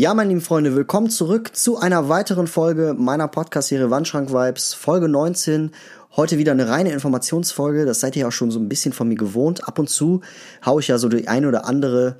[0.00, 5.08] Ja, meine lieben Freunde, willkommen zurück zu einer weiteren Folge meiner Podcast-Serie Wandschrank Vibes, Folge
[5.08, 5.72] 19.
[6.14, 9.16] Heute wieder eine reine Informationsfolge, das seid ihr auch schon so ein bisschen von mir
[9.16, 9.66] gewohnt.
[9.66, 10.20] Ab und zu
[10.64, 12.14] haue ich ja so die eine oder andere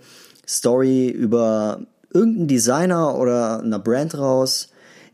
[0.44, 1.82] Story über
[2.12, 4.70] irgendeinen Designer oder einer Brand raus,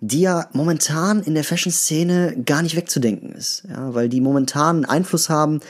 [0.07, 3.63] die ja momentan in der Fashion-Szene gar nicht wegzudenken ist.
[3.69, 5.61] Ja, weil die momentan Einfluss haben,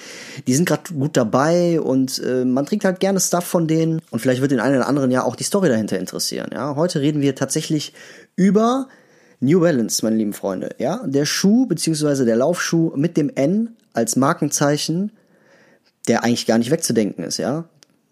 [0.48, 4.19] die sind gerade gut dabei und äh, man trägt halt gerne Stuff von denen und
[4.19, 6.51] vielleicht wird den einen oder anderen ja auch die Story dahinter interessieren.
[6.52, 7.93] Ja, heute reden wir tatsächlich
[8.34, 8.88] über
[9.38, 10.71] New Balance, meine lieben Freunde.
[10.79, 15.12] Ja, der Schuh beziehungsweise der Laufschuh mit dem N als Markenzeichen,
[16.09, 17.37] der eigentlich gar nicht wegzudenken ist.
[17.37, 17.66] Ja,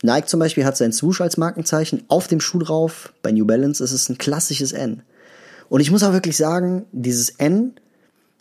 [0.04, 3.12] Nike zum Beispiel hat sein Swoosh als Markenzeichen auf dem Schuh drauf.
[3.22, 5.02] Bei New Balance ist es ein klassisches N.
[5.72, 7.72] Und ich muss auch wirklich sagen, dieses N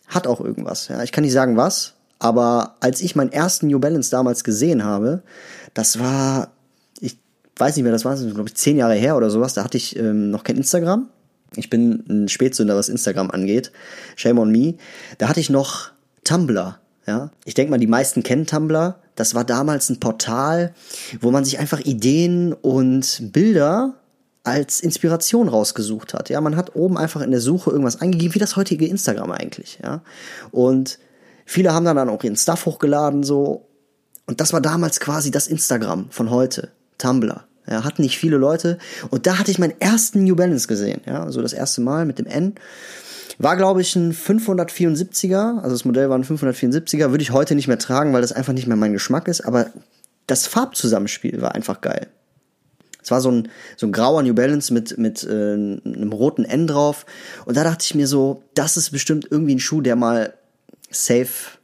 [0.06, 0.90] hat auch irgendwas.
[0.90, 4.84] Ja, ich kann nicht sagen was, aber als ich meinen ersten New Balance damals gesehen
[4.84, 5.24] habe,
[5.74, 6.52] das war,
[7.00, 7.18] ich
[7.56, 9.96] weiß nicht mehr, das war, glaube ich, zehn Jahre her oder sowas, da hatte ich
[9.96, 11.08] ähm, noch kein Instagram.
[11.56, 13.72] Ich bin ein Spätsünder, was Instagram angeht.
[14.18, 14.74] Shame on me.
[15.18, 15.92] Da hatte ich noch
[16.26, 16.80] Tumblr.
[17.08, 19.00] Ja, ich denke mal, die meisten kennen Tumblr.
[19.16, 20.74] Das war damals ein Portal,
[21.22, 24.01] wo man sich einfach Ideen und Bilder
[24.44, 26.30] als Inspiration rausgesucht hat.
[26.30, 29.80] Ja, man hat oben einfach in der Suche irgendwas eingegeben, wie das heutige Instagram eigentlich.
[29.84, 30.02] Ja,
[30.52, 31.00] und
[31.46, 33.68] viele haben dann, auch ihren Stuff hochgeladen so.
[34.26, 37.46] Und das war damals quasi das Instagram von heute, Tumblr.
[37.68, 38.78] Ja, hatten nicht viele Leute.
[39.10, 41.02] Und da hatte ich meinen ersten New Balance gesehen.
[41.06, 42.56] Ja, so das erste Mal mit dem N.
[43.38, 45.58] War, glaube ich, ein 574er.
[45.58, 47.12] Also das Modell war ein 574er.
[47.12, 49.42] Würde ich heute nicht mehr tragen, weil das einfach nicht mehr mein Geschmack ist.
[49.42, 49.68] Aber
[50.28, 52.08] das Farbzusammenspiel war einfach geil.
[53.04, 56.68] Es war so ein, so ein grauer New Balance mit, mit äh, einem roten N
[56.68, 57.06] drauf.
[57.46, 60.34] Und da dachte ich mir so, das ist bestimmt irgendwie ein Schuh, der mal
[60.90, 61.58] safe,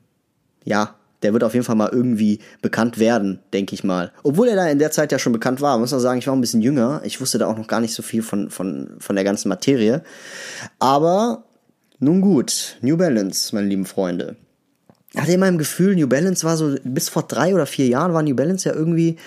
[0.63, 4.11] ja, der wird auf jeden Fall mal irgendwie bekannt werden, denke ich mal.
[4.23, 6.35] Obwohl er da in der Zeit ja schon bekannt war, muss man sagen, ich war
[6.35, 7.01] ein bisschen jünger.
[7.03, 10.03] Ich wusste da auch noch gar nicht so viel von, von, von der ganzen Materie.
[10.79, 11.43] Aber
[11.99, 14.35] nun gut, New Balance, meine lieben Freunde
[15.15, 18.23] hatte immer im Gefühl, New Balance war so, bis vor drei oder vier Jahren war
[18.23, 19.17] New Balance ja irgendwie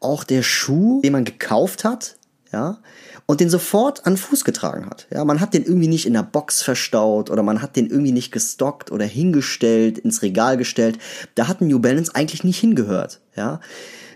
[0.00, 2.16] auch der Schuh, den man gekauft hat,
[2.52, 2.78] ja,
[3.26, 5.06] und den sofort an Fuß getragen hat.
[5.12, 8.12] Ja, man hat den irgendwie nicht in der Box verstaut oder man hat den irgendwie
[8.12, 10.98] nicht gestockt oder hingestellt, ins Regal gestellt.
[11.34, 13.60] Da hat New Balance eigentlich nicht hingehört, ja.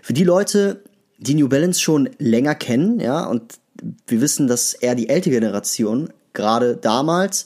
[0.01, 0.83] Für die Leute,
[1.17, 3.59] die New Balance schon länger kennen, ja, und
[4.07, 7.45] wir wissen, dass er die ältere Generation gerade damals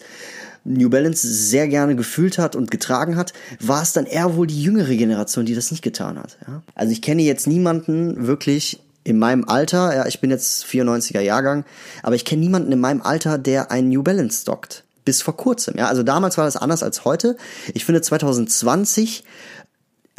[0.65, 4.61] New Balance sehr gerne gefühlt hat und getragen hat, war es dann eher wohl die
[4.61, 6.37] jüngere Generation, die das nicht getan hat.
[6.47, 6.61] Ja?
[6.75, 11.65] Also ich kenne jetzt niemanden wirklich in meinem Alter, ja, ich bin jetzt 94er Jahrgang,
[12.01, 14.83] aber ich kenne niemanden in meinem Alter, der einen New Balance stockt.
[15.05, 15.87] Bis vor kurzem, ja.
[15.87, 17.35] Also damals war das anders als heute.
[17.73, 19.25] Ich finde 2020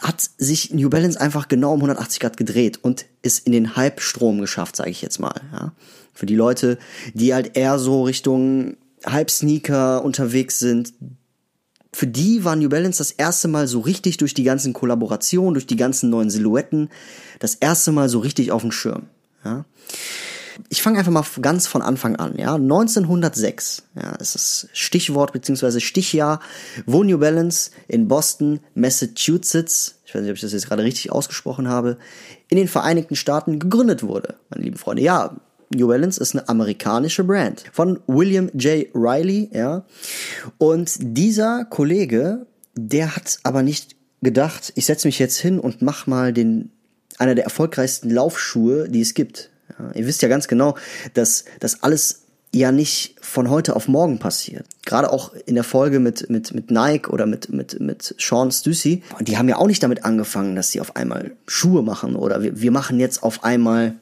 [0.03, 4.41] hat sich New Balance einfach genau um 180 Grad gedreht und ist in den Halbstrom
[4.41, 5.41] geschafft, sage ich jetzt mal.
[5.53, 5.73] Ja.
[6.13, 6.79] Für die Leute,
[7.15, 8.77] die halt eher so Richtung
[9.07, 10.93] Hype-Sneaker unterwegs sind,
[11.95, 15.67] für die war New Balance das erste Mal so richtig durch die ganzen Kollaborationen, durch
[15.67, 16.91] die ganzen neuen Silhouetten,
[17.39, 19.05] das erste Mal so richtig auf dem Schirm.
[19.45, 19.65] Ja.
[20.69, 22.37] Ich fange einfach mal ganz von Anfang an.
[22.37, 26.41] Ja, 1906, ja, ist das Stichwort beziehungsweise Stichjahr,
[26.87, 31.13] wo New Balance in Boston, Massachusetts, ich weiß nicht, ob ich das jetzt gerade richtig
[31.13, 31.97] ausgesprochen habe,
[32.49, 35.03] in den Vereinigten Staaten gegründet wurde, meine lieben Freunde.
[35.03, 35.37] Ja,
[35.75, 38.87] New Balance ist eine amerikanische Brand von William J.
[38.95, 39.85] Riley, ja.
[40.59, 46.07] Und dieser Kollege, der hat aber nicht gedacht, ich setze mich jetzt hin und mach
[46.07, 46.71] mal den
[47.19, 49.51] einer der erfolgreichsten Laufschuhe, die es gibt.
[49.79, 50.77] Ja, ihr wisst ja ganz genau,
[51.15, 52.25] dass das alles
[52.55, 54.67] ja nicht von heute auf morgen passiert.
[54.85, 59.03] Gerade auch in der Folge mit, mit, mit Nike oder mit, mit, mit Sean Stussy,
[59.21, 62.61] die haben ja auch nicht damit angefangen, dass sie auf einmal Schuhe machen oder wir,
[62.61, 63.97] wir machen jetzt auf einmal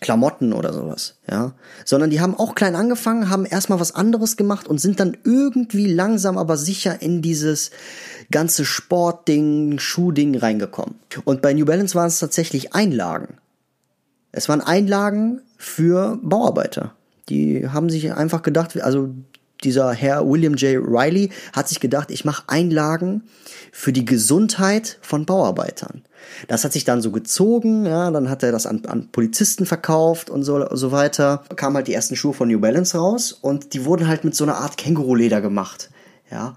[0.00, 1.52] Klamotten oder sowas, ja.
[1.84, 5.86] Sondern die haben auch klein angefangen, haben erstmal was anderes gemacht und sind dann irgendwie
[5.86, 7.70] langsam aber sicher in dieses
[8.30, 10.94] ganze Sportding, Schuhding reingekommen.
[11.24, 13.36] Und bei New Balance waren es tatsächlich Einlagen.
[14.32, 16.94] Es waren Einlagen für Bauarbeiter.
[17.28, 19.10] Die haben sich einfach gedacht, also
[19.64, 20.82] dieser Herr William J.
[20.82, 23.22] Riley hat sich gedacht, ich mache Einlagen
[23.72, 26.02] für die Gesundheit von Bauarbeitern.
[26.48, 30.30] Das hat sich dann so gezogen, ja, dann hat er das an, an Polizisten verkauft
[30.30, 31.44] und so, so weiter.
[31.56, 34.44] Kamen halt die ersten Schuhe von New Balance raus und die wurden halt mit so
[34.44, 35.90] einer Art Känguruleder gemacht,
[36.30, 36.56] ja.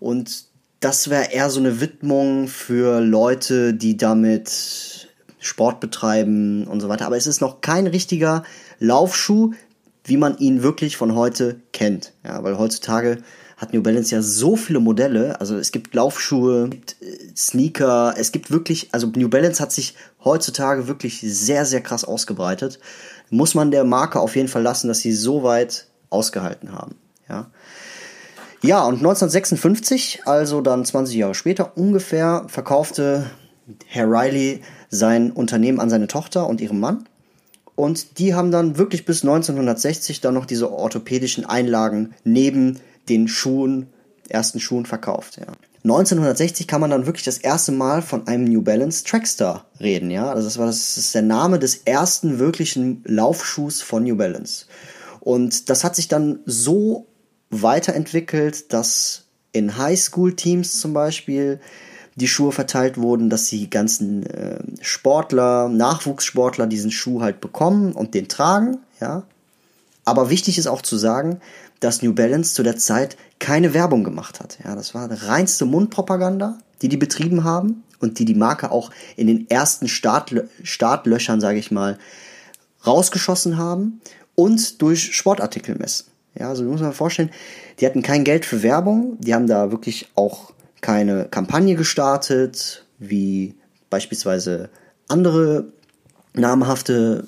[0.00, 0.46] Und
[0.80, 5.08] das wäre eher so eine Widmung für Leute, die damit
[5.38, 7.06] Sport betreiben und so weiter.
[7.06, 8.44] Aber es ist noch kein richtiger
[8.80, 9.52] Laufschuh,
[10.04, 12.12] wie man ihn wirklich von heute kennt.
[12.24, 13.18] Ja, weil heutzutage
[13.56, 15.40] hat New Balance ja so viele Modelle.
[15.40, 16.70] Also es gibt Laufschuhe,
[17.00, 17.06] äh,
[17.36, 22.78] Sneaker, es gibt wirklich, also New Balance hat sich heutzutage wirklich sehr, sehr krass ausgebreitet.
[23.30, 26.96] muss man der Marke auf jeden Fall lassen, dass sie so weit ausgehalten haben.
[27.28, 27.50] Ja.
[28.62, 33.26] Ja, und 1956, also dann 20 Jahre später ungefähr, verkaufte
[33.86, 37.08] Herr Riley sein Unternehmen an seine Tochter und ihrem Mann.
[37.76, 42.78] Und die haben dann wirklich bis 1960 dann noch diese orthopädischen Einlagen neben
[43.08, 43.88] den Schuhen,
[44.28, 45.38] ersten Schuhen verkauft.
[45.38, 45.46] Ja.
[45.84, 50.10] 1960 kann man dann wirklich das erste Mal von einem New Balance Trackstar reden.
[50.10, 54.64] Ja, also das war das ist der Name des ersten wirklichen Laufschuhs von New Balance.
[55.20, 57.06] Und das hat sich dann so
[57.50, 61.60] weiterentwickelt, dass in Highschool-Teams zum Beispiel
[62.16, 68.14] die Schuhe verteilt wurden, dass die ganzen äh, Sportler, Nachwuchssportler diesen Schuh halt bekommen und
[68.14, 69.24] den tragen, ja.
[70.04, 71.40] Aber wichtig ist auch zu sagen,
[71.80, 74.58] dass New Balance zu der Zeit keine Werbung gemacht hat.
[74.62, 79.26] Ja, das war reinste Mundpropaganda, die die betrieben haben und die die Marke auch in
[79.26, 81.98] den ersten Startlö Startlöchern, sage ich mal,
[82.86, 84.00] rausgeschossen haben
[84.34, 86.06] und durch Sportartikel messen.
[86.38, 87.30] Ja, also muss man vorstellen,
[87.80, 90.52] die hatten kein Geld für Werbung, die haben da wirklich auch
[90.84, 93.54] keine Kampagne gestartet, wie
[93.88, 94.68] beispielsweise
[95.08, 95.72] andere
[96.34, 97.26] namhafte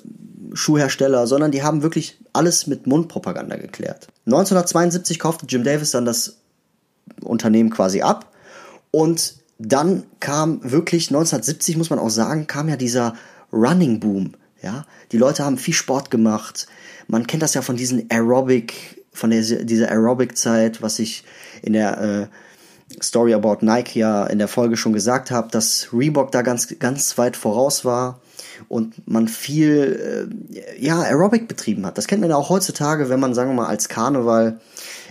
[0.53, 4.09] Schuhhersteller, sondern die haben wirklich alles mit Mundpropaganda geklärt.
[4.27, 6.37] 1972 kaufte Jim Davis dann das
[7.21, 8.31] Unternehmen quasi ab
[8.91, 13.15] und dann kam wirklich 1970 muss man auch sagen, kam ja dieser
[13.51, 14.85] Running Boom, ja?
[15.11, 16.67] Die Leute haben viel Sport gemacht.
[17.07, 21.23] Man kennt das ja von diesen Aerobic von der, dieser Aerobic-Zeit, was ich
[21.63, 22.27] in der äh,
[23.01, 27.17] Story About Nike ja in der Folge schon gesagt habe, dass Reebok da ganz, ganz
[27.17, 28.19] weit voraus war
[28.69, 31.97] und man viel äh, ja, Aerobic betrieben hat.
[31.97, 34.59] Das kennt man ja auch heutzutage, wenn man, sagen wir mal, als Karneval,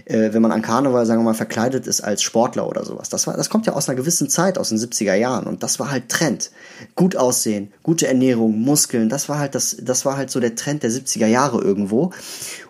[0.05, 3.09] äh, wenn man an Karneval, sagen wir mal, verkleidet ist als Sportler oder sowas.
[3.09, 5.47] Das, war, das kommt ja aus einer gewissen Zeit, aus den 70er Jahren.
[5.47, 6.51] Und das war halt Trend.
[6.95, 10.83] Gut aussehen, gute Ernährung, Muskeln, das war halt das, das war halt so der Trend
[10.83, 12.13] der 70er Jahre irgendwo.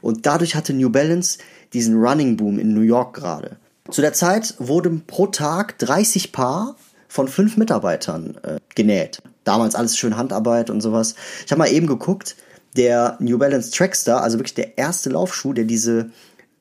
[0.03, 1.39] Und dadurch hatte New Balance
[1.73, 3.57] diesen Running Boom in New York gerade.
[3.91, 6.77] Zu der Zeit wurden pro Tag 30 Paar
[7.09, 9.23] von fünf Mitarbeitern äh, genäht.
[9.45, 11.15] Damals alles schön Handarbeit und sowas.
[11.45, 12.37] Ich habe mal eben geguckt,
[12.77, 16.11] der New Balance Trackstar, also wirklich der erste Laufschuh, der diese,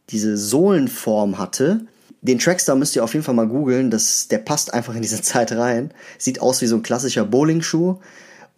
[0.10, 1.82] diese Sohlenform hatte.
[2.22, 3.96] Den Trackstar müsst ihr auf jeden Fall mal googeln,
[4.32, 5.92] der passt einfach in diese Zeit rein.
[6.18, 7.98] Sieht aus wie so ein klassischer Bowling-Schuh.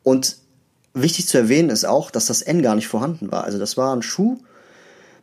[0.04, 0.38] Und
[0.94, 3.44] wichtig zu erwähnen ist auch, dass das N gar nicht vorhanden war.
[3.44, 4.38] Also das war ein Schuh,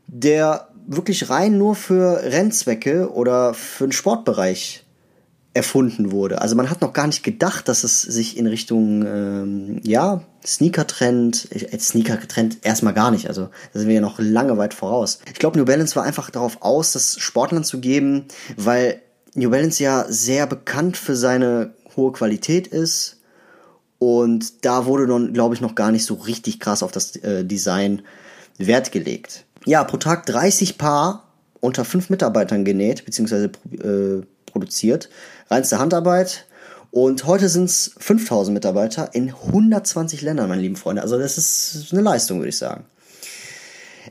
[0.06, 4.84] der wirklich rein nur für Rennzwecke oder für den Sportbereich
[5.54, 6.42] erfunden wurde.
[6.42, 11.48] Also man hat noch gar nicht gedacht, dass es sich in Richtung ähm, ja Sneaker-Trend,
[11.52, 13.28] äh, Sneaker-Trend erstmal gar nicht.
[13.28, 15.20] Also da sind wir ja noch lange weit voraus.
[15.26, 18.24] Ich glaube, New Balance war einfach darauf aus, das Sportlern zu geben,
[18.56, 19.00] weil
[19.34, 23.20] New Balance ja sehr bekannt für seine hohe Qualität ist.
[24.00, 27.44] Und da wurde dann, glaube ich, noch gar nicht so richtig krass auf das äh,
[27.44, 28.02] Design
[28.58, 31.24] Wert gelegt ja, pro Tag 30 Paar
[31.60, 35.08] unter fünf Mitarbeitern genäht, beziehungsweise äh, produziert.
[35.50, 36.46] Reinste Handarbeit.
[36.90, 41.02] Und heute sind es 5000 Mitarbeiter in 120 Ländern, meine lieben Freunde.
[41.02, 42.84] Also das ist eine Leistung, würde ich sagen.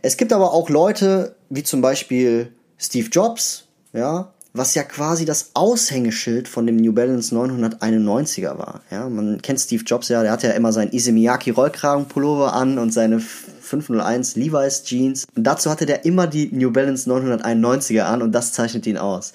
[0.02, 5.52] Es gibt aber auch Leute, wie zum Beispiel Steve Jobs, ja, was ja quasi das
[5.54, 8.82] Aushängeschild von dem New Balance 991er war.
[8.92, 12.92] Ja, man kennt Steve Jobs ja, der hat ja immer seinen Isemiyaki Rollkragenpullover an und
[12.92, 13.22] seine
[13.64, 15.26] 501 Levi's Jeans.
[15.36, 19.34] Und dazu hatte der immer die New Balance 991er an und das zeichnet ihn aus.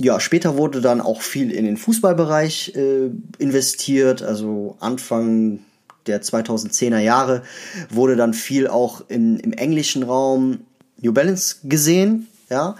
[0.00, 5.60] Ja, später wurde dann auch viel in den Fußballbereich äh, investiert, also Anfang
[6.06, 7.42] der 2010er Jahre
[7.90, 10.60] wurde dann viel auch im, im englischen Raum
[11.00, 12.76] New Balance gesehen, ja.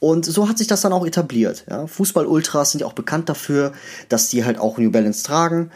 [0.00, 1.64] Und so hat sich das dann auch etabliert.
[1.68, 1.88] Ja.
[1.88, 3.72] Fußball-Ultras sind ja auch bekannt dafür,
[4.08, 5.72] dass die halt auch New Balance tragen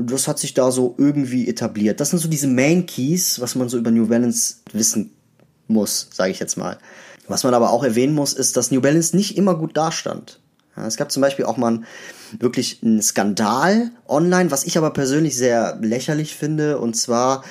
[0.00, 2.00] das hat sich da so irgendwie etabliert.
[2.00, 5.12] Das sind so diese Main Keys, was man so über New Balance wissen
[5.68, 6.78] muss, sage ich jetzt mal.
[7.28, 10.40] Was man aber auch erwähnen muss, ist, dass New Balance nicht immer gut dastand.
[10.76, 11.82] Ja, es gab zum Beispiel auch mal
[12.38, 16.78] wirklich einen Skandal online, was ich aber persönlich sehr lächerlich finde.
[16.78, 17.44] Und zwar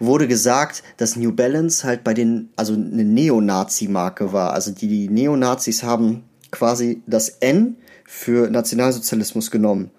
[0.00, 4.52] wurde gesagt, dass New Balance halt bei den, also eine Neonazi-Marke war.
[4.52, 9.90] Also die, die Neonazis haben quasi das N für Nationalsozialismus genommen.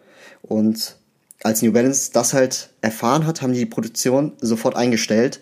[0.41, 0.97] Und
[1.43, 5.39] als New Balance das halt erfahren hat, haben die die Produktion sofort eingestellt.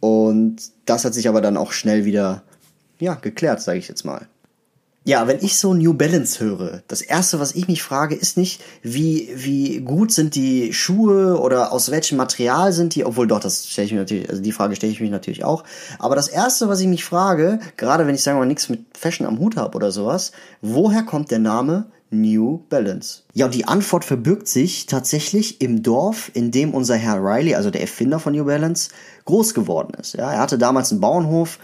[0.00, 0.56] Und
[0.86, 2.42] das hat sich aber dann auch schnell wieder,
[2.98, 4.26] ja, geklärt, sage ich jetzt mal.
[5.04, 8.60] Ja, wenn ich so New Balance höre, das erste, was ich mich frage, ist nicht,
[8.82, 13.66] wie, wie gut sind die Schuhe oder aus welchem Material sind die, obwohl doch, das
[13.66, 15.64] stelle ich mir natürlich, also die Frage stelle ich mich natürlich auch.
[15.98, 18.84] Aber das erste, was ich mich frage, gerade wenn ich sagen wir mal nichts mit
[18.96, 23.22] Fashion am Hut habe oder sowas, woher kommt der Name New Balance?
[23.34, 27.70] Ja, und die Antwort verbirgt sich tatsächlich im Dorf, in dem unser Herr Riley, also
[27.70, 28.90] der Erfinder von New Balance,
[29.24, 30.14] groß geworden ist.
[30.14, 31.58] Ja, er hatte damals einen Bauernhof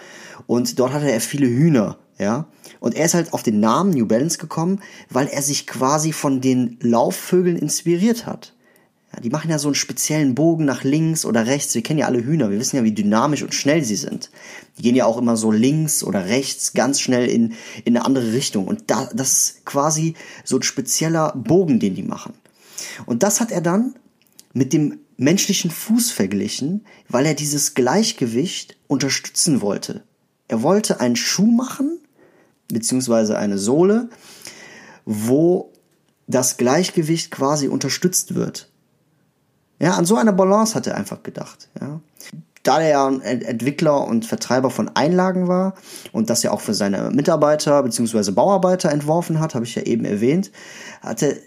[0.47, 1.99] und dort hatte er viele Hühner.
[2.19, 2.47] Ja,
[2.81, 6.41] und er ist halt auf den Namen New Balance gekommen, weil er sich quasi von
[6.41, 8.55] den Laufvögeln inspiriert hat.
[9.17, 11.75] Ja, die machen ja so einen speziellen Bogen nach links oder rechts.
[11.75, 12.51] Wir kennen ja alle Hühner.
[12.51, 14.31] Wir wissen ja, wie dynamisch und schnell sie sind.
[14.77, 17.55] Die gehen ja auch immer so links oder rechts ganz schnell in,
[17.85, 18.69] in eine andere Richtung.
[18.69, 22.35] Und da, das ist quasi so ein spezieller Bogen, den die machen.
[23.07, 23.95] Und das hat er dann
[24.53, 30.03] mit dem menschlichen Fuß verglichen, weil er dieses Gleichgewicht unterstützen wollte.
[30.49, 31.99] Er wollte einen Schuh machen,
[32.69, 34.11] beziehungsweise eine Sohle,
[35.07, 35.73] wo
[36.27, 38.71] das Gleichgewicht quasi unterstützt wird.
[39.79, 41.69] Ja, an so eine Balance hat er einfach gedacht.
[41.81, 42.01] Ja.
[42.63, 45.75] Da er ja ein Entwickler und Vertreiber von Einlagen war
[46.13, 48.33] und das ja auch für seine Mitarbeiter bzw.
[48.33, 50.51] Bauarbeiter entworfen hat, habe ich ja eben erwähnt,
[51.01, 51.41] hatte,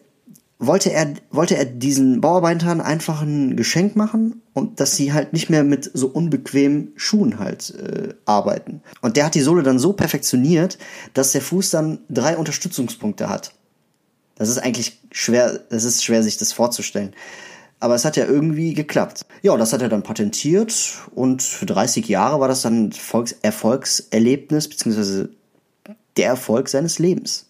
[0.60, 5.50] wollte, er, wollte er diesen Bauarbeitern einfach ein Geschenk machen und dass sie halt nicht
[5.50, 8.82] mehr mit so unbequemen Schuhen halt äh, arbeiten.
[9.02, 10.78] Und der hat die Sohle dann so perfektioniert,
[11.14, 13.54] dass der Fuß dann drei Unterstützungspunkte hat.
[14.36, 17.14] Das ist eigentlich schwer, es ist schwer, sich das vorzustellen.
[17.80, 19.26] Aber es hat ja irgendwie geklappt.
[19.42, 23.36] Ja, das hat er dann patentiert und für 30 Jahre war das dann ein Volks
[23.42, 25.30] Erfolgserlebnis, beziehungsweise
[26.18, 27.46] der Erfolg seines Lebens.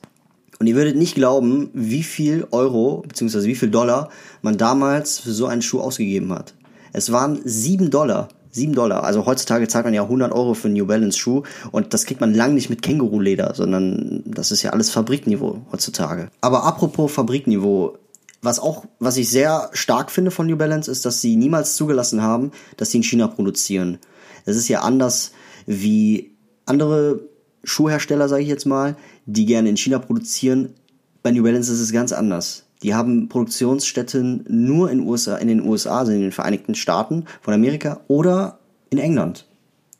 [0.60, 4.10] Und ihr würdet nicht glauben, wie viel Euro, beziehungsweise wie viel Dollar
[4.42, 6.54] man damals für so einen Schuh ausgegeben hat.
[6.92, 8.30] Es waren 7 Dollar.
[8.52, 9.04] 7 Dollar.
[9.04, 12.20] Also heutzutage zahlt man ja 100 Euro für einen New Balance Schuh und das kriegt
[12.20, 16.30] man lang nicht mit Känguruleder, sondern das ist ja alles Fabrikniveau heutzutage.
[16.42, 17.98] Aber apropos Fabrikniveau,
[18.42, 22.22] was auch, was ich sehr stark finde von New Balance, ist, dass sie niemals zugelassen
[22.22, 23.98] haben, dass sie in China produzieren.
[24.46, 25.32] Das ist ja anders
[25.66, 27.22] wie andere
[27.64, 30.74] Schuhhersteller, sage ich jetzt mal, die gerne in China produzieren.
[31.22, 32.64] Bei New Balance ist es ganz anders.
[32.82, 37.54] Die haben Produktionsstätten nur in, USA, in den USA, also in den Vereinigten Staaten von
[37.54, 39.46] Amerika oder in England,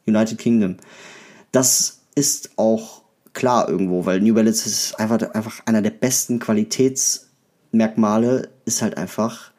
[0.08, 0.78] United Kingdom.
[1.52, 3.02] Das ist auch
[3.34, 7.29] klar irgendwo, weil New Balance ist einfach, einfach einer der besten Qualitäts-
[7.72, 9.52] Merkmale ist halt einfach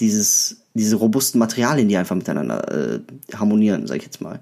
[0.00, 3.00] dieses, diese robusten Materialien, die einfach miteinander äh,
[3.34, 4.40] harmonieren, sag ich jetzt mal.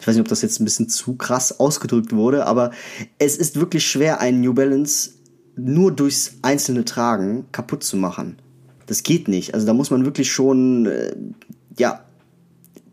[0.00, 2.70] Ich weiß nicht, ob das jetzt ein bisschen zu krass ausgedrückt wurde, aber
[3.18, 5.10] es ist wirklich schwer, einen New Balance
[5.56, 8.38] nur durchs einzelne Tragen kaputt zu machen.
[8.86, 9.54] Das geht nicht.
[9.54, 11.14] Also da muss man wirklich schon, äh,
[11.78, 12.04] ja,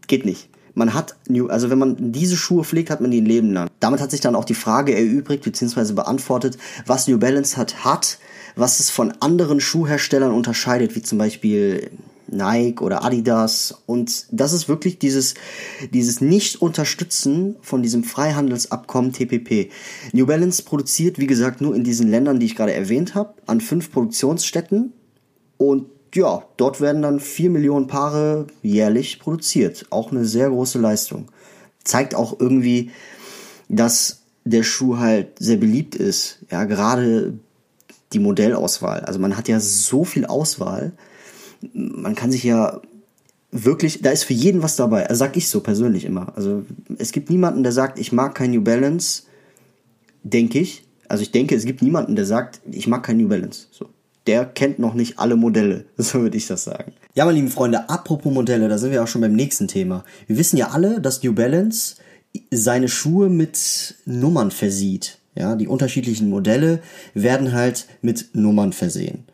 [0.07, 0.49] geht nicht.
[0.73, 3.69] Man hat New, also wenn man diese Schuhe pflegt, hat man die ein Leben lang.
[3.79, 5.93] Damit hat sich dann auch die Frage erübrigt bzw.
[5.93, 8.19] beantwortet, was New Balance hat, hat
[8.55, 11.91] was es von anderen Schuhherstellern unterscheidet, wie zum Beispiel
[12.27, 13.83] Nike oder Adidas.
[13.85, 15.35] Und das ist wirklich dieses,
[15.93, 19.69] dieses Nicht-Unterstützen von diesem Freihandelsabkommen TPP.
[20.13, 23.61] New Balance produziert, wie gesagt, nur in diesen Ländern, die ich gerade erwähnt habe, an
[23.61, 24.93] fünf Produktionsstätten.
[25.57, 29.85] Und ja, dort werden dann vier Millionen Paare jährlich produziert.
[29.89, 31.27] Auch eine sehr große Leistung.
[31.83, 32.91] Zeigt auch irgendwie,
[33.67, 36.39] dass der Schuh halt sehr beliebt ist.
[36.51, 37.33] Ja, gerade
[38.13, 39.01] die Modellauswahl.
[39.01, 40.93] Also man hat ja so viel Auswahl.
[41.73, 42.81] Man kann sich ja
[43.51, 45.07] wirklich, da ist für jeden was dabei.
[45.07, 46.33] Also sag ich so persönlich immer.
[46.35, 46.63] Also
[46.97, 49.23] es gibt niemanden, der sagt, ich mag kein New Balance,
[50.23, 50.83] denke ich.
[51.07, 53.67] Also ich denke, es gibt niemanden, der sagt, ich mag kein New Balance.
[53.71, 53.89] So.
[54.27, 55.85] Der kennt noch nicht alle Modelle.
[55.97, 56.93] So würde ich das sagen.
[57.13, 60.03] Ja, meine lieben Freunde, apropos Modelle, da sind wir auch schon beim nächsten Thema.
[60.27, 61.95] Wir wissen ja alle, dass New Balance
[62.51, 65.19] seine Schuhe mit Nummern versieht.
[65.35, 66.79] Ja, die unterschiedlichen Modelle
[67.13, 69.25] werden halt mit Nummern versehen.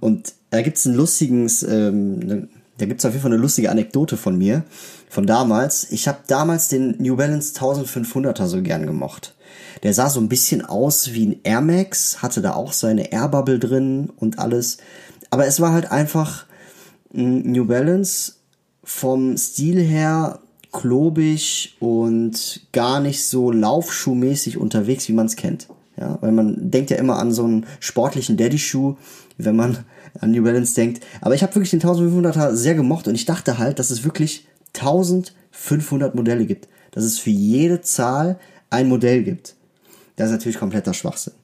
[0.00, 4.16] Und da gibt's ein lustiges, ähm, ne, da gibt's auf jeden Fall eine lustige Anekdote
[4.16, 4.64] von mir,
[5.08, 5.90] von damals.
[5.90, 9.34] Ich habe damals den New Balance 1500er so gern gemocht.
[9.82, 13.28] Der sah so ein bisschen aus wie ein Air Max, hatte da auch seine Air
[13.28, 14.78] Bubble drin und alles.
[15.30, 16.46] Aber es war halt einfach
[17.14, 18.34] ein New Balance
[18.84, 20.40] vom Stil her
[20.72, 25.68] klobig und gar nicht so laufschuhmäßig unterwegs, wie man es kennt.
[25.98, 28.96] Ja, weil man denkt ja immer an so einen sportlichen Daddy-Schuh,
[29.36, 29.78] wenn man
[30.20, 31.04] an New Balance denkt.
[31.20, 34.46] Aber ich habe wirklich den 1500er sehr gemocht und ich dachte halt, dass es wirklich
[34.74, 36.68] 1500 Modelle gibt.
[36.92, 38.38] Dass es für jede Zahl
[38.70, 39.54] ein Modell gibt.
[40.16, 41.34] Das ist natürlich kompletter Schwachsinn.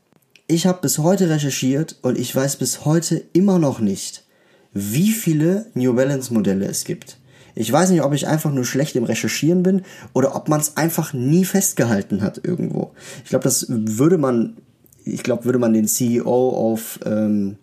[0.46, 4.24] Ich habe bis heute recherchiert und ich weiß bis heute immer noch nicht,
[4.72, 7.18] wie viele New Balance Modelle es gibt.
[7.60, 10.76] Ich weiß nicht, ob ich einfach nur schlecht im Recherchieren bin oder ob man es
[10.76, 12.92] einfach nie festgehalten hat irgendwo.
[13.24, 14.58] Ich glaube, das würde man,
[15.04, 17.56] ich glaube, würde man den CEO auf, ähm,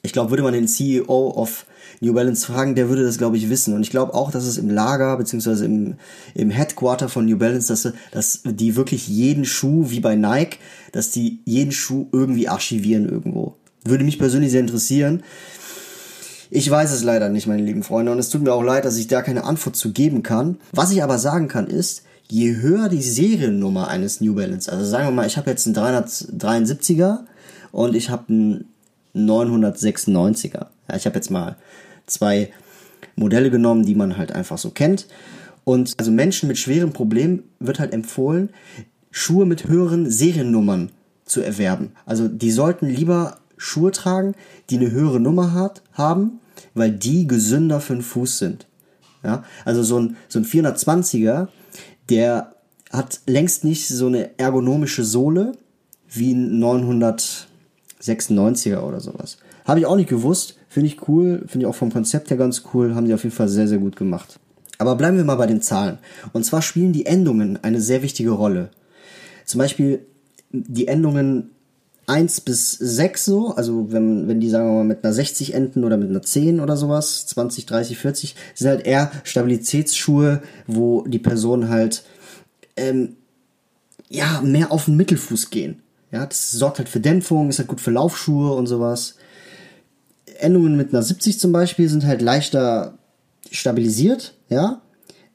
[0.00, 1.66] ich glaube, würde man den CEO of
[2.00, 3.74] New Balance fragen, der würde das, glaube ich, wissen.
[3.74, 5.96] Und ich glaube auch, dass es im Lager, beziehungsweise im,
[6.34, 10.58] im Headquarter von New Balance, dass, dass die wirklich jeden Schuh, wie bei Nike,
[10.92, 13.56] dass die jeden Schuh irgendwie archivieren irgendwo.
[13.84, 15.22] Würde mich persönlich sehr interessieren.
[16.50, 18.96] Ich weiß es leider nicht, meine lieben Freunde, und es tut mir auch leid, dass
[18.96, 20.58] ich da keine Antwort zu geben kann.
[20.72, 25.06] Was ich aber sagen kann ist, je höher die Seriennummer eines New Balance, also sagen
[25.06, 27.20] wir mal, ich habe jetzt einen 373er
[27.72, 28.64] und ich habe einen
[29.14, 30.66] 996er.
[30.88, 31.56] Ja, ich habe jetzt mal
[32.06, 32.50] zwei
[33.16, 35.06] Modelle genommen, die man halt einfach so kennt.
[35.64, 38.50] Und also Menschen mit schweren Problemen wird halt empfohlen,
[39.10, 40.90] Schuhe mit höheren Seriennummern
[41.26, 41.92] zu erwerben.
[42.06, 44.34] Also die sollten lieber Schuhe tragen,
[44.70, 46.40] die eine höhere Nummer hat, haben,
[46.74, 48.66] weil die gesünder für den Fuß sind.
[49.22, 51.48] Ja, also so ein, so ein 420er,
[52.08, 52.54] der
[52.90, 55.52] hat längst nicht so eine ergonomische Sohle
[56.08, 59.38] wie ein 996er oder sowas.
[59.66, 60.54] Habe ich auch nicht gewusst.
[60.68, 61.44] Finde ich cool.
[61.46, 62.94] Finde ich auch vom Konzept her ganz cool.
[62.94, 64.38] Haben die auf jeden Fall sehr, sehr gut gemacht.
[64.78, 65.98] Aber bleiben wir mal bei den Zahlen.
[66.32, 68.70] Und zwar spielen die Endungen eine sehr wichtige Rolle.
[69.44, 70.06] Zum Beispiel
[70.50, 71.50] die Endungen
[72.08, 75.84] 1 bis 6 so, also wenn, wenn die sagen wir mal mit einer 60 enden
[75.84, 81.18] oder mit einer 10 oder sowas, 20, 30, 40, sind halt eher Stabilitätsschuhe, wo die
[81.18, 82.04] Personen halt
[82.76, 83.16] ähm,
[84.08, 85.82] ja mehr auf den Mittelfuß gehen.
[86.10, 89.16] Ja, das sorgt halt für Dämpfung, ist halt gut für Laufschuhe und sowas.
[90.38, 92.96] Endungen mit einer 70 zum Beispiel sind halt leichter
[93.50, 94.80] stabilisiert, ja.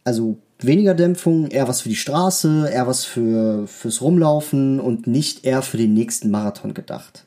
[0.03, 5.45] Also weniger Dämpfung, eher was für die Straße, eher was für, fürs Rumlaufen und nicht
[5.45, 7.25] eher für den nächsten Marathon gedacht.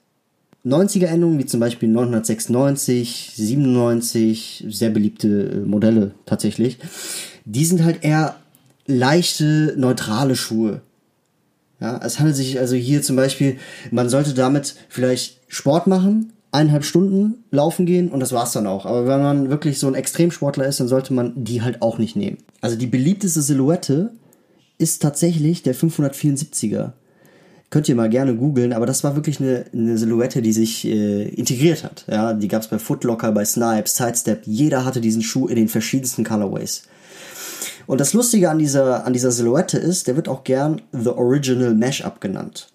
[0.65, 6.79] 90er Endungen, wie zum Beispiel 996, 97, sehr beliebte äh, Modelle tatsächlich,
[7.45, 8.37] die sind halt eher
[8.87, 10.81] leichte, neutrale Schuhe.
[11.81, 13.59] Ja, es handelt sich also hier zum Beispiel,
[13.91, 18.87] man sollte damit vielleicht Sport machen, eineinhalb Stunden laufen gehen und das war's dann auch.
[18.87, 22.17] Aber wenn man wirklich so ein Extremsportler ist, dann sollte man die halt auch nicht
[22.17, 22.39] nehmen.
[22.61, 24.11] Also die beliebteste Silhouette
[24.79, 26.93] ist tatsächlich der 574er.
[27.69, 31.29] Könnt ihr mal gerne googeln, aber das war wirklich eine, eine Silhouette, die sich äh,
[31.29, 32.05] integriert hat.
[32.09, 34.43] Ja, die gab's bei Footlocker, bei Snipes, Sidestep.
[34.47, 36.85] Jeder hatte diesen Schuh in den verschiedensten Colorways.
[37.87, 41.75] Und das Lustige an dieser, an dieser Silhouette ist, der wird auch gern The Original
[41.75, 42.69] Mashup genannt.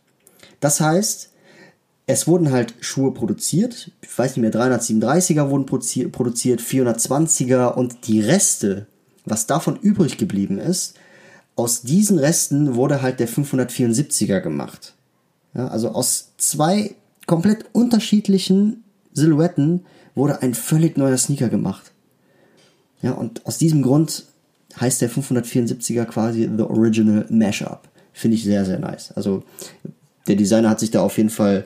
[0.60, 1.31] Das heißt,
[2.12, 8.20] es wurden halt Schuhe produziert, ich weiß nicht mehr, 337er wurden produziert, 420er und die
[8.20, 8.88] Reste,
[9.24, 10.96] was davon übrig geblieben ist,
[11.56, 14.94] aus diesen Resten wurde halt der 574er gemacht.
[15.54, 16.96] Ja, also aus zwei
[17.28, 21.92] komplett unterschiedlichen Silhouetten wurde ein völlig neuer Sneaker gemacht.
[23.02, 24.26] Ja, und aus diesem Grund
[24.80, 27.88] heißt der 574er quasi The Original Mashup.
[28.12, 29.14] Finde ich sehr, sehr nice.
[29.14, 29.44] Also
[30.28, 31.66] der Designer hat sich da auf jeden Fall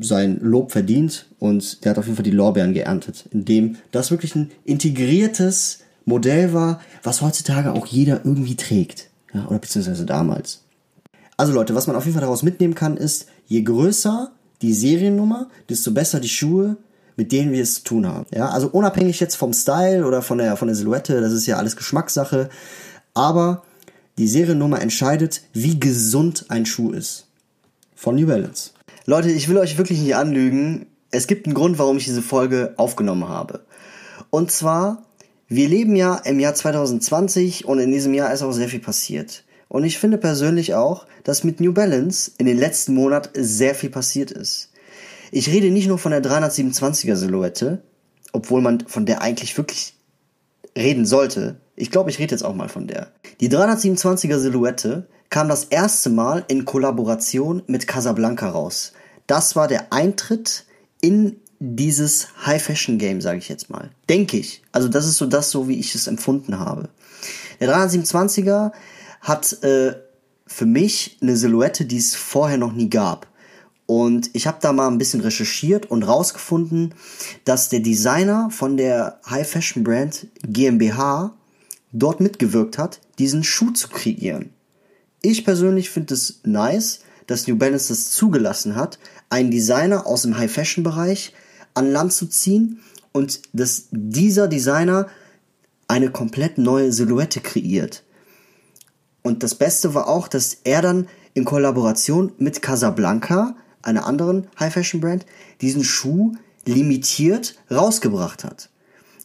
[0.00, 4.34] sein Lob verdient und der hat auf jeden Fall die Lorbeeren geerntet, indem das wirklich
[4.34, 9.08] ein integriertes Modell war, was heutzutage auch jeder irgendwie trägt.
[9.34, 10.62] Ja, oder beziehungsweise damals.
[11.36, 15.48] Also Leute, was man auf jeden Fall daraus mitnehmen kann, ist, je größer die Seriennummer,
[15.68, 16.76] desto besser die Schuhe,
[17.16, 18.26] mit denen wir es zu tun haben.
[18.34, 21.56] Ja, also unabhängig jetzt vom Style oder von der, von der Silhouette, das ist ja
[21.56, 22.48] alles Geschmackssache,
[23.14, 23.62] aber
[24.16, 27.26] die Seriennummer entscheidet, wie gesund ein Schuh ist.
[27.94, 28.70] Von New Balance.
[29.08, 30.84] Leute, ich will euch wirklich nicht anlügen.
[31.10, 33.64] Es gibt einen Grund, warum ich diese Folge aufgenommen habe.
[34.28, 35.02] Und zwar,
[35.48, 39.44] wir leben ja im Jahr 2020 und in diesem Jahr ist auch sehr viel passiert.
[39.68, 43.88] Und ich finde persönlich auch, dass mit New Balance in den letzten Monaten sehr viel
[43.88, 44.72] passiert ist.
[45.32, 47.80] Ich rede nicht nur von der 327er Silhouette,
[48.34, 49.94] obwohl man von der eigentlich wirklich
[50.76, 51.56] reden sollte.
[51.76, 53.10] Ich glaube, ich rede jetzt auch mal von der.
[53.40, 58.92] Die 327er Silhouette kam das erste Mal in Kollaboration mit Casablanca raus
[59.28, 60.64] das war der Eintritt
[61.00, 63.90] in dieses High-Fashion-Game, sage ich jetzt mal.
[64.08, 64.62] Denke ich.
[64.72, 66.88] Also das ist so das, so wie ich es empfunden habe.
[67.60, 68.72] Der 327er
[69.20, 69.94] hat äh,
[70.46, 73.26] für mich eine Silhouette, die es vorher noch nie gab.
[73.86, 76.94] Und ich habe da mal ein bisschen recherchiert und rausgefunden,
[77.44, 81.34] dass der Designer von der High Fashion Brand GmbH
[81.92, 84.50] dort mitgewirkt hat, diesen Schuh zu kreieren.
[85.22, 88.98] Ich persönlich finde es nice, dass New Balance das zugelassen hat,
[89.30, 91.32] einen Designer aus dem High-Fashion-Bereich
[91.74, 92.80] an Land zu ziehen
[93.12, 95.06] und dass dieser Designer
[95.86, 98.02] eine komplett neue Silhouette kreiert.
[99.22, 105.26] Und das Beste war auch, dass er dann in Kollaboration mit Casablanca, einer anderen High-Fashion-Brand,
[105.60, 106.32] diesen Schuh
[106.64, 108.70] limitiert rausgebracht hat.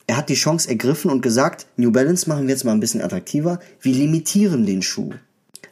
[0.07, 3.01] Er hat die Chance ergriffen und gesagt, New Balance machen wir jetzt mal ein bisschen
[3.01, 5.11] attraktiver, wir limitieren den Schuh.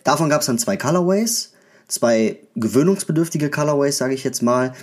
[0.06, 1.51] Davon gab es dann zwei Colorways,
[1.92, 4.74] zwei gewöhnungsbedürftige Colorways, sage ich jetzt mal.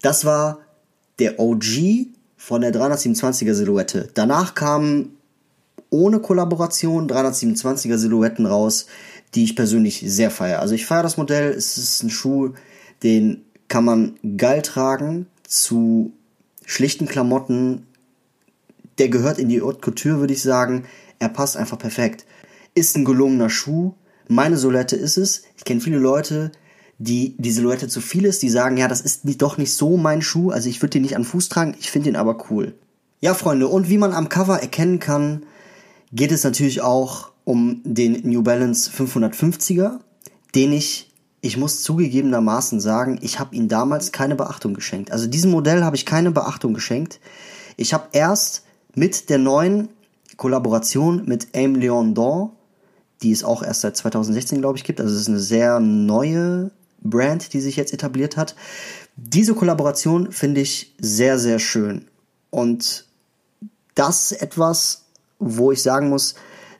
[0.00, 0.60] Das war
[1.18, 4.08] der OG von der 327er Silhouette.
[4.14, 5.16] Danach kamen
[5.90, 8.86] ohne Kollaboration 327er Silhouetten raus,
[9.34, 10.60] die ich persönlich sehr feiere.
[10.60, 11.50] Also ich feiere das Modell.
[11.50, 12.54] Es ist ein Schuh,
[13.02, 15.26] den kann man geil tragen.
[15.46, 16.12] zu
[16.64, 17.86] schlichten Klamotten.
[18.98, 20.84] Der gehört in die Haute Couture, würde ich sagen.
[21.18, 22.26] Er passt einfach perfekt.
[22.74, 23.94] Ist ein gelungener Schuh.
[24.28, 25.42] Meine Silhouette ist es.
[25.56, 26.52] Ich kenne viele Leute,
[26.98, 30.20] die die Silhouette zu viel ist, die sagen, ja, das ist doch nicht so mein
[30.20, 32.74] Schuh, also ich würde den nicht an Fuß tragen, ich finde den aber cool.
[33.20, 35.44] Ja, Freunde, und wie man am Cover erkennen kann,
[36.12, 39.98] geht es natürlich auch um den New Balance 550er,
[40.54, 41.10] den ich,
[41.40, 45.12] ich muss zugegebenermaßen sagen, ich habe ihm damals keine Beachtung geschenkt.
[45.12, 47.20] Also diesem Modell habe ich keine Beachtung geschenkt.
[47.76, 48.64] Ich habe erst
[48.94, 49.88] mit der neuen
[50.36, 52.50] Kollaboration mit Aim Leon Dawn,
[53.22, 56.70] die es auch erst seit 2016, glaube ich, gibt, also es ist eine sehr neue
[57.02, 58.54] Brand, die sich jetzt etabliert hat.
[59.16, 62.06] Diese Kollaboration finde ich sehr, sehr schön.
[62.50, 63.06] Und
[63.94, 65.04] das ist etwas,
[65.38, 66.34] wo ich sagen muss,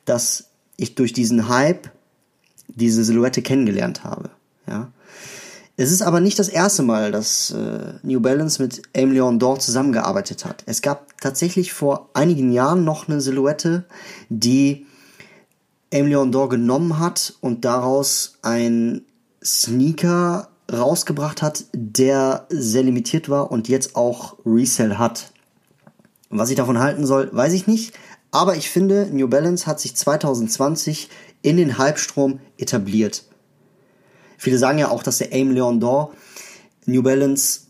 [0.04, 1.90] dass ich durch diesen Hype
[2.68, 4.30] diese Silhouette kennengelernt habe.
[4.66, 4.92] Ja.
[5.76, 9.60] Es ist aber nicht das erste Mal, dass äh, New Balance mit Aime Leon Dor
[9.60, 10.64] zusammengearbeitet hat.
[10.66, 13.84] Es gab tatsächlich vor einigen Jahren noch eine Silhouette,
[14.28, 14.87] die
[15.92, 19.02] Aime Leon Dor genommen hat und daraus ein
[19.42, 25.32] Sneaker rausgebracht hat, der sehr limitiert war und jetzt auch Resell hat.
[26.30, 27.94] Was ich davon halten soll, weiß ich nicht.
[28.30, 31.08] Aber ich finde, New Balance hat sich 2020
[31.40, 33.24] in den Halbstrom etabliert.
[34.36, 36.12] Viele sagen ja auch, dass der Aim Leon Dor
[36.84, 37.60] New Balance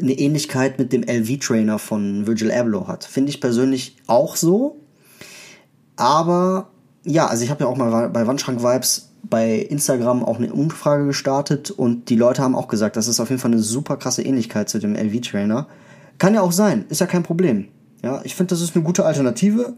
[0.00, 3.04] eine Ähnlichkeit mit dem LV-Trainer von Virgil Abloh hat.
[3.04, 4.76] Finde ich persönlich auch so.
[5.96, 6.68] Aber
[7.06, 11.06] ja, also ich habe ja auch mal bei Wandschrank Vibes bei Instagram auch eine Umfrage
[11.06, 14.22] gestartet und die Leute haben auch gesagt, das ist auf jeden Fall eine super krasse
[14.22, 15.66] Ähnlichkeit zu dem LV-Trainer.
[16.18, 17.68] Kann ja auch sein, ist ja kein Problem.
[18.02, 19.74] Ja, ich finde, das ist eine gute Alternative.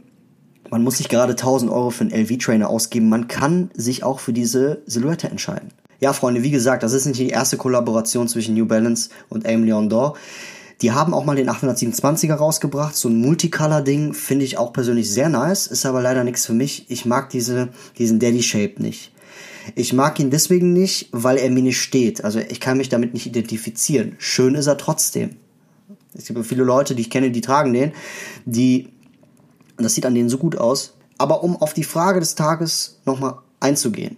[0.71, 4.33] Man muss nicht gerade 1000 Euro für einen LV-Trainer ausgeben, man kann sich auch für
[4.33, 5.71] diese Silhouette entscheiden.
[6.01, 9.64] Ja, Freunde, wie gesagt, das ist nicht die erste Kollaboration zwischen New Balance und Aim
[9.64, 10.17] Leon Dor.
[10.81, 15.29] Die haben auch mal den 827er rausgebracht, so ein Multicolor-Ding, finde ich auch persönlich sehr
[15.29, 16.87] nice, ist aber leider nichts für mich.
[16.88, 19.12] Ich mag diese, diesen Daddy-Shape nicht.
[19.75, 22.25] Ich mag ihn deswegen nicht, weil er mir nicht steht.
[22.25, 24.14] Also ich kann mich damit nicht identifizieren.
[24.19, 25.37] Schön ist er trotzdem.
[26.14, 27.93] Es gibt viele Leute, die ich kenne, die tragen den,
[28.45, 28.88] die,
[29.77, 30.95] das sieht an denen so gut aus.
[31.19, 34.17] Aber um auf die Frage des Tages nochmal einzugehen.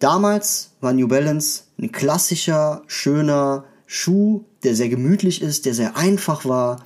[0.00, 6.44] Damals war New Balance ein klassischer, schöner Schuh, der sehr gemütlich ist, der sehr einfach
[6.44, 6.84] war,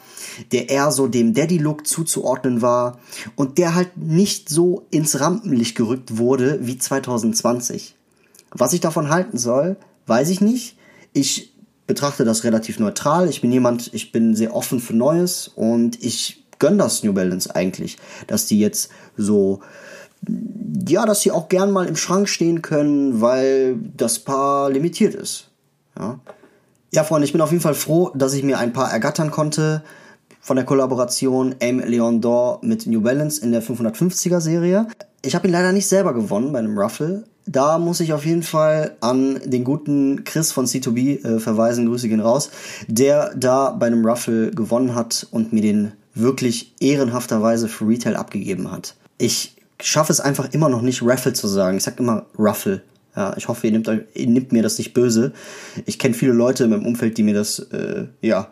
[0.53, 2.99] der eher so dem Daddy-Look zuzuordnen war
[3.37, 7.95] und der halt nicht so ins Rampenlicht gerückt wurde wie 2020.
[8.51, 10.77] Was ich davon halten soll, weiß ich nicht.
[11.13, 11.55] Ich
[11.87, 13.29] betrachte das relativ neutral.
[13.29, 17.55] Ich bin jemand, ich bin sehr offen für Neues und ich gönne das New Balance
[17.55, 19.61] eigentlich, dass die jetzt so
[20.89, 25.49] ja, dass sie auch gern mal im Schrank stehen können, weil das Paar limitiert ist.
[25.99, 26.19] Ja.
[26.91, 29.83] Ja, Freunde, ich bin auf jeden Fall froh, dass ich mir ein paar ergattern konnte
[30.41, 34.87] von der Kollaboration Aim Leon Dor mit New Balance in der 550er Serie.
[35.21, 37.25] Ich habe ihn leider nicht selber gewonnen bei einem Ruffle.
[37.45, 42.09] Da muss ich auf jeden Fall an den guten Chris von C2B äh, verweisen, Grüße
[42.09, 42.51] gehen raus,
[42.87, 48.73] der da bei einem Ruffle gewonnen hat und mir den wirklich ehrenhafterweise für Retail abgegeben
[48.73, 48.95] hat.
[49.19, 51.77] Ich schaffe es einfach immer noch nicht, Raffle zu sagen.
[51.77, 52.83] Ich sag immer Ruffle.
[53.19, 55.33] Ja, ich hoffe, ihr nehmt, ihr nehmt mir das nicht böse.
[55.87, 58.49] Ich kenne viele Leute in meinem Umfeld, die mir das, äh, ja,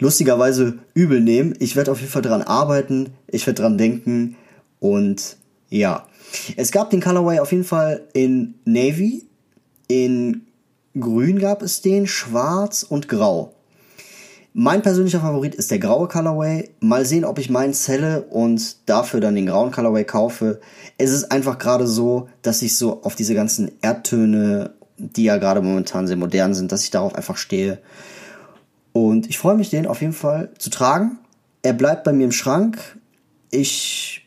[0.00, 1.54] lustigerweise übel nehmen.
[1.60, 3.10] Ich werde auf jeden Fall dran arbeiten.
[3.28, 4.34] Ich werde dran denken.
[4.80, 5.36] Und
[5.68, 6.08] ja.
[6.56, 9.28] Es gab den Colorway auf jeden Fall in Navy.
[9.86, 10.42] In
[10.98, 13.54] Grün gab es den, Schwarz und Grau.
[14.52, 16.70] Mein persönlicher Favorit ist der graue Colorway.
[16.80, 20.60] Mal sehen, ob ich meinen zelle und dafür dann den grauen Colorway kaufe.
[20.98, 25.62] Es ist einfach gerade so, dass ich so auf diese ganzen Erdtöne, die ja gerade
[25.62, 27.78] momentan sehr modern sind, dass ich darauf einfach stehe.
[28.92, 31.18] Und ich freue mich, den auf jeden Fall zu tragen.
[31.62, 32.98] Er bleibt bei mir im Schrank.
[33.52, 34.26] Ich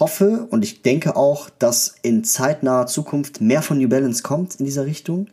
[0.00, 4.64] hoffe und ich denke auch, dass in zeitnaher Zukunft mehr von New Balance kommt in
[4.64, 5.28] dieser Richtung.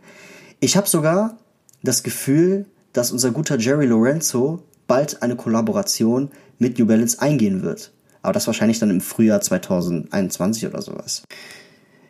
[0.60, 1.36] Ich habe sogar
[1.82, 2.68] das Gefühl,
[3.00, 7.94] dass unser guter Jerry Lorenzo bald eine Kollaboration mit New Balance eingehen wird.
[8.22, 11.24] Aber das wahrscheinlich dann im Frühjahr 2021 oder sowas.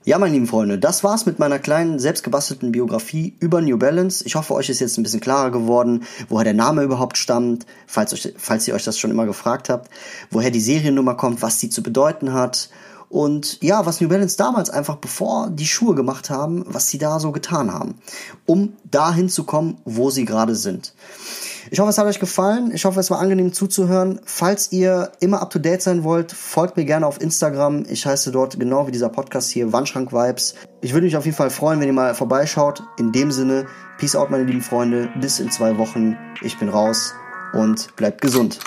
[0.03, 4.25] Ja, meine lieben Freunde, das war's mit meiner kleinen selbstgebastelten Biografie über New Balance.
[4.25, 8.11] Ich hoffe, euch ist jetzt ein bisschen klarer geworden, woher der Name überhaupt stammt, falls,
[8.13, 9.91] euch, falls ihr euch das schon immer gefragt habt,
[10.31, 12.71] woher die Seriennummer kommt, was die zu bedeuten hat
[13.09, 17.19] und ja, was New Balance damals einfach, bevor die Schuhe gemacht haben, was sie da
[17.19, 17.95] so getan haben,
[18.45, 20.93] um dahin zu kommen, wo sie gerade sind.
[21.71, 22.71] Ich hoffe, es hat euch gefallen.
[22.73, 24.19] Ich hoffe, es war angenehm zuzuhören.
[24.25, 27.85] Falls ihr immer up to date sein wollt, folgt mir gerne auf Instagram.
[27.89, 30.55] Ich heiße dort genau wie dieser Podcast hier, Wandschrank Vibes.
[30.81, 32.81] Ich würde mich auf jeden Fall freuen, wenn ihr mal vorbeischaut.
[32.97, 33.67] In dem Sinne,
[33.99, 35.09] Peace out, meine lieben Freunde.
[35.19, 36.17] Bis in zwei Wochen.
[36.41, 37.13] Ich bin raus
[37.53, 38.59] und bleibt gesund.